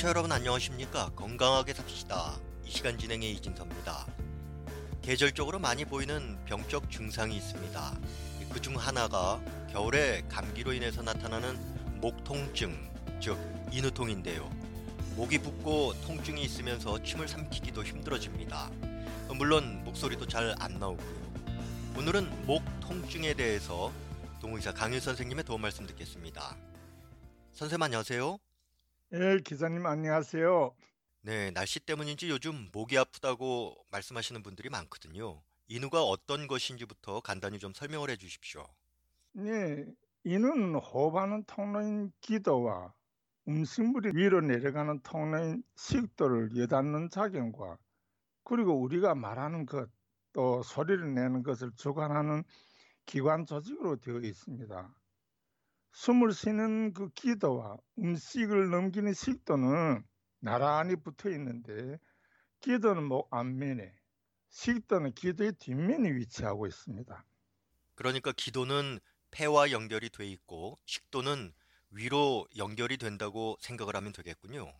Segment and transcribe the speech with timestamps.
[0.00, 1.10] 청취자 여러분 안녕하십니까?
[1.14, 2.38] 건강하게 삽시다.
[2.64, 4.06] 이 시간 진행의 이진섭입니다.
[5.02, 7.98] 계절적으로 많이 보이는 병적 증상이 있습니다.
[8.50, 9.38] 그 중 하나가
[9.70, 12.90] 겨울에 감기로 인해서 나타나는 목 통증,
[13.20, 13.36] 즉
[13.72, 14.50] 인후통인데요.
[15.16, 18.70] 목이 붓고 통증이 있으면서 침을 삼키기도 힘들어집니다.
[19.36, 21.32] 물론 목소리도 잘 안 나오고요.
[21.98, 23.92] 오늘은 목 통증에 대해서
[24.40, 26.56] 동의사 강일 선생님의 도움 말씀 듣겠습니다.
[27.52, 28.38] 선생님 안녕하세요.
[29.12, 30.72] 예, 기자님 안녕하세요.
[31.22, 35.42] 네, 날씨 때문인지 요즘 목이 아프다고 말씀하시는 분들이 많거든요.
[35.66, 38.64] 인후가 어떤 것인지부터 간단히 좀 설명을 해 주십시오.
[39.32, 39.84] 네,
[40.22, 42.94] 이는 호흡하는 통로인 기도와
[43.48, 47.78] 음식물이 위로 내려가는 통로인 식도를 여닫는 작용과
[48.44, 49.90] 그리고 우리가 말하는 것,
[50.32, 52.44] 또 소리를 내는 것을 주관하는
[53.06, 54.94] 기관 조직으로 되어 있습니다.
[55.92, 60.02] 숨을 쉬는 그 기도와 음식을 넘기는 식도는
[60.40, 61.98] 나란히 붙어 있는데
[62.60, 63.94] 기도는 목 앞면에
[64.50, 67.24] 식도는 기도의 뒷면에 위치하고 있습니다.
[67.94, 68.98] 그러니까 기도는
[69.30, 71.52] 폐와 연결이 돼 있고 식도는
[71.90, 74.72] 위로 연결이 된다고 생각을 하면 되겠군요.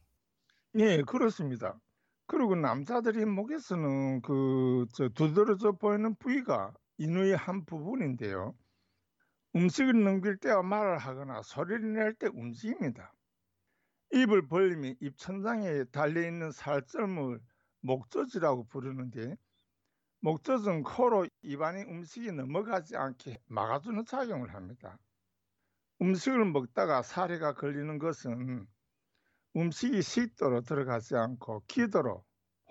[0.77, 1.81] 예, 그렇습니다.
[2.27, 8.55] 그리고 남자들이 목에서는 그저 두드러져 보이는 부위가 인후의 한 부분인데요.
[9.57, 13.13] 음식을 넘길 때와 말을 하거나 소리를 낼 때 움직입니다.
[14.13, 17.41] 입을 벌리면 입천장에 달려있는 살점을
[17.81, 19.37] 목젖이라고 부르는데
[20.21, 24.99] 목젖은 코로 입안에 음식이 넘어가지 않게 막아주는 작용을 합니다.
[26.03, 28.67] 음식을 먹다가 사례가 걸리는 것은
[29.57, 32.25] 음식이 식도로 들어가지 않고 기도로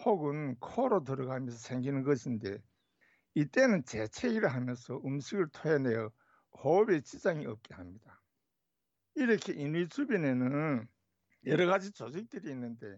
[0.05, 2.57] 혹은 코로 들어가면서 생기는 것인데
[3.35, 6.11] 이때는 재채기를 하면서 음식을 토해내어
[6.53, 8.21] 호흡에 지장이 없게 합니다.
[9.15, 10.87] 이렇게 인위 주변에는
[11.45, 12.97] 여러 가지 조직들이 있는데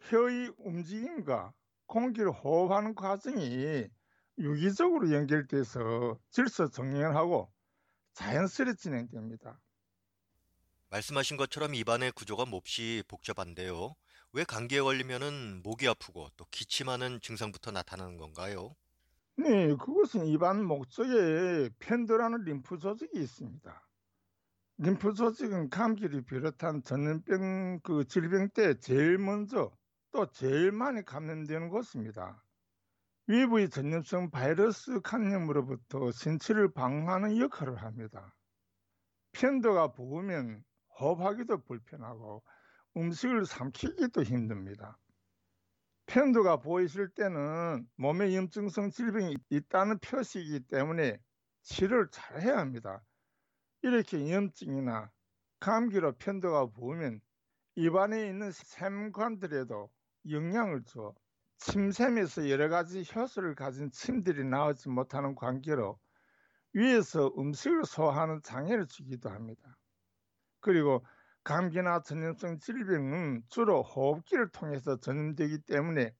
[0.00, 1.52] 혀의 움직임과
[1.86, 3.88] 공기를 호흡하는 과정이
[4.38, 7.52] 유기적으로 연결돼서 질서 정리을 하고
[8.14, 9.60] 자연스레 진행됩니다.
[10.90, 13.94] 말씀하신 것처럼 입안의 구조가 몹시 복잡한데요.
[14.32, 18.74] 왜 감기에 걸리면은 목이 아프고 또 기침하는 증상부터 나타나는 건가요?
[19.38, 23.86] 네, 그것은 입안 목적에 펜도라는 림프 조직이 있습니다.
[24.78, 29.76] 림프 조직은 감기를 비롯한 전염병 그 질병 때 제일 먼저
[30.10, 32.42] 또 제일 많이 감염되는 곳입니다.
[33.26, 38.34] 외부의 전염성 바이러스 감염으로부터 신체를 방어하는 역할을 합니다.
[39.32, 40.64] 편도가 부으면
[40.98, 42.42] 호흡하기도 불편하고
[42.96, 44.98] 음식을 삼키기도 힘듭니다.
[46.06, 51.20] 편도가 보이실 때는 몸에 염증성 질병이 있다는 표시이기 때문에
[51.62, 53.04] 치료를 잘 해야 합니다.
[53.82, 55.10] 이렇게 염증이나
[55.60, 57.20] 감기로 편도가 부으면
[57.74, 59.90] 입안에 있는 샘관들에도
[60.30, 61.14] 영향을 줘
[61.58, 65.98] 침샘에서 여러 가지 효소를 가진 침들이 나오지 못하는 관계로
[66.72, 69.76] 위에서 음식을 소화하는 장애를 주기도 합니다.
[70.60, 71.04] 그리고
[71.46, 76.12] 감기나 전염성 질병은 주로 호흡기를 통해서 전염되기 때문에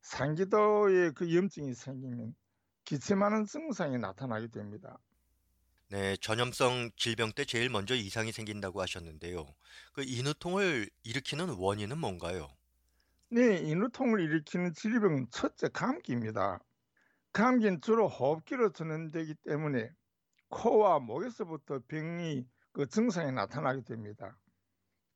[0.00, 2.34] 상기도에 그 염증이 생기면
[2.84, 4.98] 기침하는 증상이 나타나게 됩니다.
[5.88, 9.54] 네, 전염성 질병 때 제일 먼저 이상이 생긴다고 하셨는데요.
[9.92, 12.48] 그 인후통을 일으키는 원인은 뭔가요?
[13.30, 16.58] 네, 인후통을 일으키는 질병은 첫째 감기입니다.
[17.32, 19.92] 감기는 주로 호흡기로 전염되기 때문에
[20.48, 24.36] 코와 목에서부터 병이 그 증상이 나타나게 됩니다.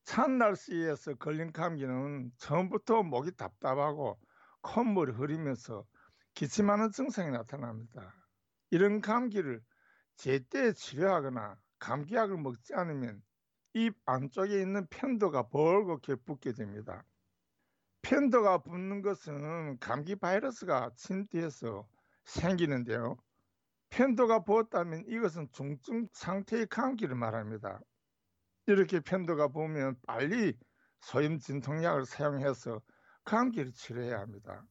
[0.06, 4.16] 찬 날씨에서 걸린 감기는 처음부터 목이 답답하고
[4.62, 5.84] 콧물이 흐리면서
[6.32, 8.14] 기침하는 증상이 나타납니다.
[8.70, 9.60] 이런 감기를
[10.14, 13.20] 제때 치료하거나 감기약을 먹지 않으면
[13.74, 17.04] 입 안쪽에 있는 편도가 벌겋게 붓게 됩니다.
[18.02, 21.84] 편도가 붓는 것은 감기 바이러스가 침투해서
[22.24, 23.16] 생기는데요.
[23.90, 27.80] 편도가 부었다면 이것은 중증 상태의 감기를 말합니다.
[28.66, 30.54] 이렇게 편도가 보면 빨리
[31.01, 32.80] 소염 진통약을 사용해서
[33.24, 34.66] 감기를 치료해야 합니다.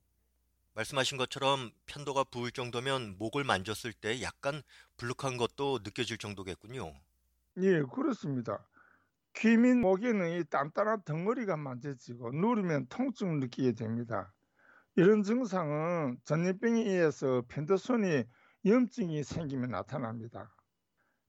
[0.73, 4.61] 말씀하신 것처럼 편도가 부을 정도면 목을 만졌을 때 약간
[4.97, 6.93] 불룩한 것도 느껴질 정도겠군요.
[7.57, 8.67] 예, 그렇습니다.
[9.35, 14.33] 귀민 목에는 이 단단한 덩어리가 만져지고 누르면 통증을 느끼게 됩니다.
[14.95, 18.25] 이런 증상은 전염병에 의해서 편도선이
[18.65, 20.54] 염증이 생기면 나타납니다.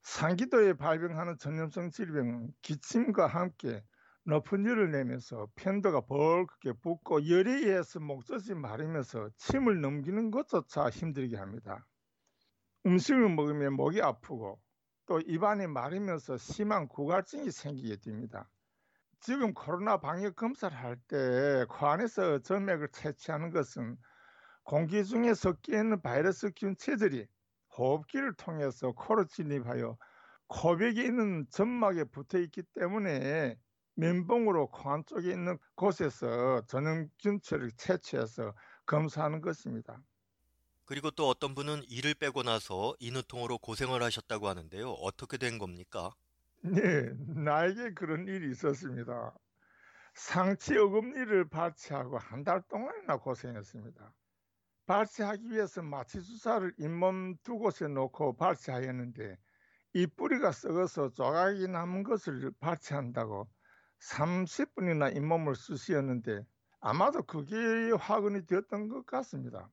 [0.07, 3.83] 상기도에 발병하는 전염성 질병은 기침과 함께
[4.25, 11.85] 높은 열을 내면서 편도가 벌겋게 붓고 열에 의해서 목젖이 마르면서 침을 넘기는 것조차 힘들게 합니다.
[12.87, 14.61] 음식을 먹으면 목이 아프고
[15.07, 18.49] 또 입안이 마르면서 심한 구갈증이 생기게 됩니다.
[19.21, 23.97] 지금 코로나 방역 검사를 할 때 코 안에서 점액을 채취하는 것은
[24.63, 27.27] 공기 중에 섞여 있는 바이러스 균 체들이
[27.79, 29.99] 호흡기를 통해서 코로 진입하여
[30.49, 33.59] 코벽에 있는 점막에 붙어 있기 때문에
[33.97, 38.55] 면봉으로 코 안 쪽에 있는 곳에서 전염균체를 채취해서
[38.87, 40.03] 검사하는 것입니다.
[40.85, 44.91] 그리고 또 어떤 분은 이를 빼고 나서 인후통으로 고생을 하셨다고 하는데요.
[44.91, 46.15] 어떻게 된 겁니까?
[46.63, 49.35] 네, 나에게 그런 일이 있었습니다.
[50.15, 54.15] 상치 어금니를 발치하고 한 달 동안이나 고생했습니다.
[54.87, 59.37] 발치하기 위해서 마취 주사를 잇몸 두 곳에 놓고 발치하였는데
[59.95, 63.49] 이 뿌리가 썩어서 조각이 남은 것을 발치한다고
[63.99, 66.47] 30분이나 잇몸을 쑤시었는데
[66.81, 67.57] 아마도 그게
[67.99, 69.71] 화근이 되었던 것 같습니다.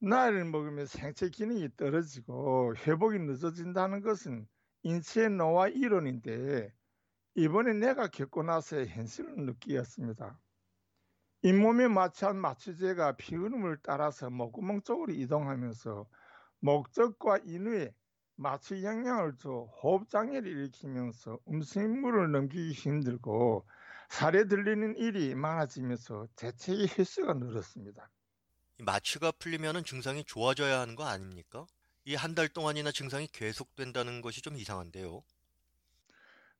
[0.00, 4.46] 나이를 먹으면 생체 기능이 떨어지고 회복이 늦어진다는 것은
[4.82, 6.72] 인체의 노화 이론인데
[7.34, 10.38] 이번에 내가 겪고 나서의 현실을 느끼었습니다.
[11.46, 16.08] 잇몸에 마취한 마취제가 피흐름을 따라서 목구멍 쪽으로 이동하면서
[16.60, 17.94] 목적과 인후에
[18.36, 19.50] 마취 영향을 줘
[19.82, 23.66] 호흡 장애를 일으키면서 음식물을 넘기기 힘들고
[24.10, 28.10] 살에 들리는 일이 많아지면서 재채기 횟수가 늘었습니다.
[28.78, 31.66] 이 마취가 풀리면은 증상이 좋아져야 하는 거 아닙니까?
[32.06, 35.22] 이 한 달 동안이나 증상이 계속된다는 것이 좀 이상한데요.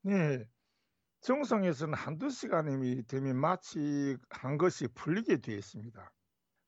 [0.02, 0.48] 네,
[1.26, 6.12] 정성에서는 한두 시간이 되면 마취한 것이 풀리게 되어 있습니다.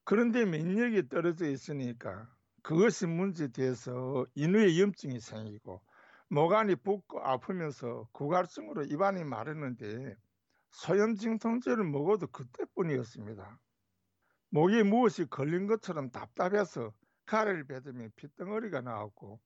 [0.03, 2.29] 그런데 면역이 떨어져 있으니까
[2.65, 5.81] 그것이 문제돼서 인후에 염증이 생기고
[6.31, 10.17] 목안이 붓고 아프면서 구갈증으로 입안이 마르는데
[10.71, 13.61] 소염진통제를 먹어도 그때뿐이었습니다.
[14.51, 16.93] 목에 무엇이 걸린 것처럼 답답해서
[17.27, 19.39] 가래를 베으면 핏덩어리가 나왔고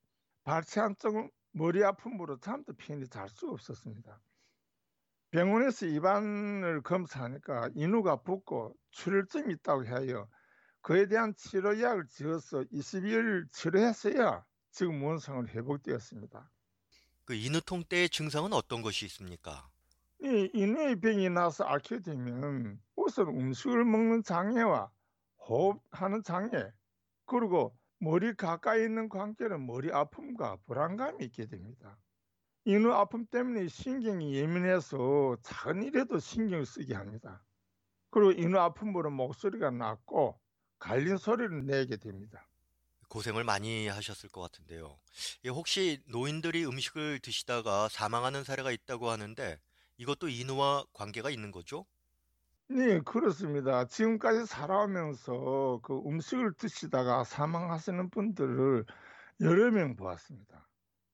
[0.45, 4.19] 발치 한쪽 머리 아픔으로 잠도 편히 잘 수 없었습니다.
[5.33, 10.29] 병원에서 입안을 검사하니까 인후가 붓고 출혈증이 있다고 해요.
[10.83, 16.51] 그에 대한 치료 약을 지어서 22일 치료했어야 지금 원상은 회복되었습니다.
[17.25, 19.71] 그 인후통 때의 증상은 어떤 것이 있습니까?
[20.23, 24.91] 이 인후의 병이 나서 앓게 되면 우선 음식을 먹는 장애와
[25.49, 26.51] 호흡하는 장애
[27.25, 31.97] 그리고 머리 가까이 있는 관계는 머리 아픔과 불안감이 있게 됩니다.
[32.65, 37.45] 인후 아픔 때문에 신경이 예민해서 작은 일에도 신경을 쓰게 합니다.
[38.11, 40.41] 그리고 인후 아픔으로 목소리가 낮고
[40.79, 42.49] 갈린 소리를 내게 됩니다.
[43.09, 44.99] 고생을 많이 하셨을 것 같은데요.
[45.45, 49.61] 예, 혹시 노인들이 음식을 드시다가 사망하는 사례가 있다고 하는데
[49.99, 51.87] 이것도 인후와 관계가 있는 거죠?
[52.69, 53.87] 네, 그렇습니다.
[53.87, 58.87] 지금까지 살아오면서 그 음식을 드시다가 사망하시는 분들을
[59.41, 60.69] 여러 명 보았습니다.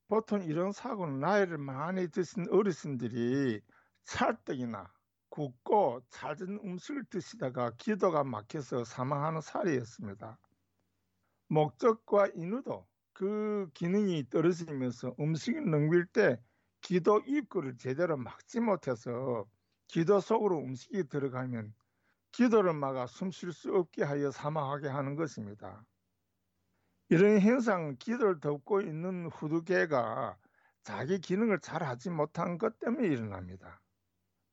[0.08, 3.60] 보통 이런 사고는 나이를 많이 드신 어르신들이
[4.04, 4.92] 찰떡이나
[5.30, 10.38] 굽고 잦은 음식을 드시다가 기도가 막혀서 사망하는 사례였습니다.
[11.48, 16.40] 목적과 인후도 그 기능이 떨어지면서 음식을 넘길 때
[16.80, 19.46] 기도 입구를 제대로 막지 못해서
[19.88, 21.74] 기도 속으로 음식이 들어가면
[22.32, 25.84] 기도를 막아 숨 쉴 수 없게 하여 사망하게 하는 것입니다.
[27.10, 30.38] 이런 현상은 기도를 덮고 있는 후두개가
[30.82, 33.80] 자기 기능을 잘 하지 못한 것 때문에 일어납니다.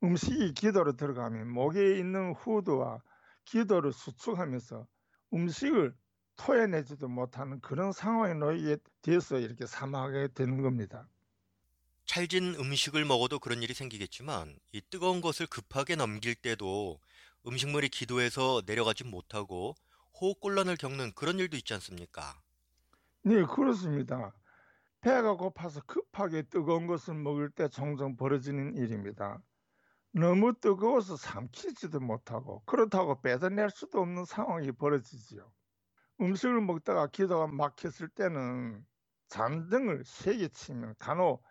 [0.04, 3.02] 음식이 기도로 들어가면 목에 있는 후두와
[3.46, 4.88] 기도를 수축하면서
[5.34, 5.96] 음식을
[6.38, 11.10] 토해내지도 못하는 그런 상황에 놓이게 돼서 이렇게 사망하게 되는 겁니다.
[12.06, 17.00] 찰진 음식을 먹어도 그런 일이 생기겠지만 이 뜨거운 것을 급하게 넘길 때도
[17.48, 19.76] 음식물이 기도에서 내려가지 못하고
[20.20, 22.42] 호흡곤란을 겪는 그런 일도 있지 않습니까?
[23.26, 24.36] 네, 그렇습니다.
[25.02, 29.42] 배가 고파서 급하게 뜨거운 것을 먹을 때 종종 벌어지는 일입니다.
[30.14, 35.52] 너무 뜨거워서 삼키지도 못하고 그렇다고 뺏어낼 수도 없는 상황이 벌어지지요.
[36.22, 38.86] 음식을 먹다가 기도가 막혔을 때는
[39.30, 41.44] 잔등을 세게 치면 간혹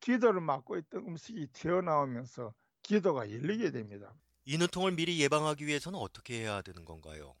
[0.00, 4.14] 기도를 막고 있던 음식이 튀어나오면서 기도가 열리게 됩니다.
[4.44, 7.34] 인후통을 미리 예방하기 위해서는 어떻게 해야 되는 건가요?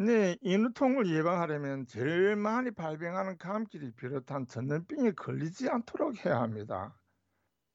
[0.00, 6.96] 네, 인후통을 예방하려면 제일 많이 발병하는 감기를 비롯한 전염병에 걸리지 않도록 해야 합니다.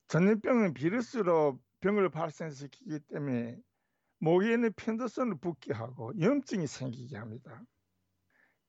[0.08, 3.60] 전염병은 비루스로 병을 발생시키기 때문에
[4.20, 7.62] 목에 있는 편도선을 붓게 하고 염증이 생기게 합니다.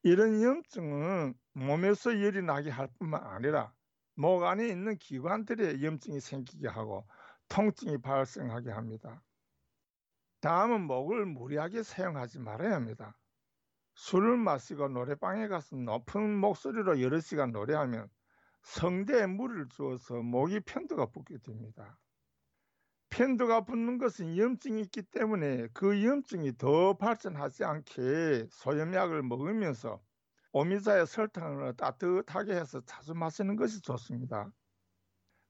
[0.02, 3.72] 이런 염증은 몸에서 열이 나게 할 뿐만 아니라
[4.16, 7.06] 목 안에 있는 기관들에 염증이 생기게 하고
[7.46, 9.22] 통증이 발생하게 합니다.
[10.40, 13.16] 다음은 목을 무리하게 사용하지 말아야 합니다.
[13.94, 18.08] 술을 마시고 노래방에 가서 높은 목소리로 여러 시간 노래하면
[18.62, 21.98] 성대에 물을 주어서 목이 편도가 붓게 됩니다.
[23.10, 30.02] 팬더가 붙는 것은 위험증이 있기 때문에 그 위험증이 더 발전하지 않게 소염약을 먹으면서
[30.52, 34.50] 오미자의 설탕을 따뜻하게 해서 자주 마시는 것이 좋습니다.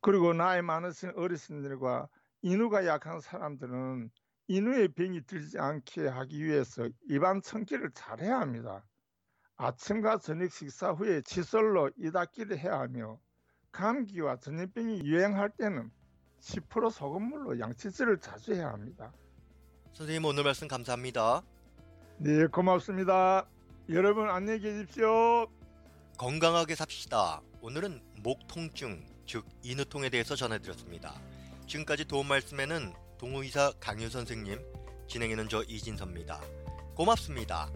[0.03, 2.09] 그리고 나이 많으신 어르신들과
[2.43, 4.11] 인후가 약한 사람들은
[4.49, 8.85] 인후의 병이 들지 않게 하기 위해서 입안 청기를 잘 해야 합니다.
[9.57, 13.19] 아침과 저녁 식사 후에 칫솔로 이닦기를 해야 하며
[13.73, 15.91] 감기와 전염병이 유행할 때는
[16.41, 19.13] 10% 소금물로 양치질을 자주 해야 합니다.
[19.95, 21.43] 선생님 오늘 말씀 감사합니다.
[22.19, 23.49] 네, 고맙습니다.
[23.89, 25.47] 여러분 안녕히 계십시오.
[26.19, 27.41] 건강하게 삽시다.
[27.61, 31.15] 오늘은 목 통증, 즉 인후통에 대해서 전해드렸습니다.
[31.67, 34.61] 지금까지 도움 말씀에는 동호의사 강유 선생님,
[35.09, 36.41] 진행에는 저 이진섭입니다.
[36.95, 37.71] 고맙습니다.